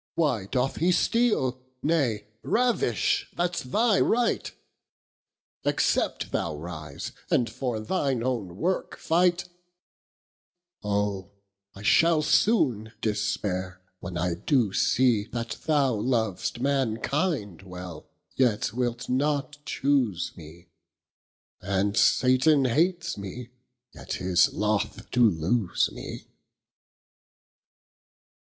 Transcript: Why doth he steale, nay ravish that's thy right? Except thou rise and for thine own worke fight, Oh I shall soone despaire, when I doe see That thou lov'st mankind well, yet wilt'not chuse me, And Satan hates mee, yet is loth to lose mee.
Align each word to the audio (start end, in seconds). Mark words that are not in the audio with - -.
Why 0.15 0.47
doth 0.47 0.77
he 0.77 0.91
steale, 0.91 1.59
nay 1.83 2.25
ravish 2.41 3.29
that's 3.37 3.61
thy 3.61 3.99
right? 3.99 4.51
Except 5.63 6.31
thou 6.31 6.55
rise 6.55 7.11
and 7.29 7.47
for 7.47 7.79
thine 7.79 8.23
own 8.23 8.57
worke 8.57 8.97
fight, 8.97 9.47
Oh 10.81 11.29
I 11.75 11.83
shall 11.83 12.23
soone 12.23 12.93
despaire, 12.99 13.79
when 13.99 14.17
I 14.17 14.33
doe 14.33 14.71
see 14.71 15.25
That 15.25 15.51
thou 15.67 15.93
lov'st 15.93 16.59
mankind 16.59 17.61
well, 17.61 18.09
yet 18.35 18.73
wilt'not 18.73 19.63
chuse 19.67 20.31
me, 20.35 20.69
And 21.61 21.95
Satan 21.95 22.65
hates 22.65 23.19
mee, 23.19 23.49
yet 23.93 24.19
is 24.19 24.51
loth 24.51 25.11
to 25.11 25.23
lose 25.29 25.91
mee. 25.91 26.25